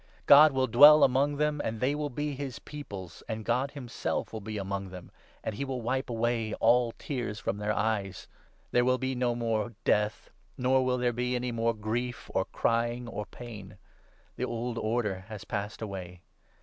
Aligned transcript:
God 0.25 0.51
will 0.51 0.65
dwell 0.65 1.03
among 1.03 1.35
them, 1.37 1.61
and 1.63 1.79
they 1.79 1.93
will 1.93 2.09
be 2.09 2.33
his 2.33 2.57
Peoples, 2.57 3.21
and 3.29 3.45
God 3.45 3.69
himself 3.69 4.33
will 4.33 4.41
be 4.41 4.57
among 4.57 4.89
them, 4.89 5.11
and 5.43 5.53
he 5.53 5.63
4 5.63 5.67
will 5.75 5.81
wipe 5.83 6.09
away 6.09 6.55
all 6.55 6.91
tears 6.97 7.37
from 7.39 7.57
their 7.59 7.71
eyes. 7.71 8.27
There 8.71 8.83
will 8.83 8.97
be 8.97 9.13
no 9.13 9.35
more 9.35 9.75
death, 9.83 10.31
nor 10.57 10.83
will 10.83 10.97
there 10.97 11.13
be 11.13 11.35
any 11.35 11.51
more 11.51 11.75
grief 11.75 12.31
or 12.33 12.45
crying 12.45 13.07
or 13.07 13.27
pain. 13.27 13.77
The 14.37 14.45
old 14.45 14.79
order 14.79 15.25
has 15.27 15.43
passed 15.43 15.83
away.' 15.83 16.21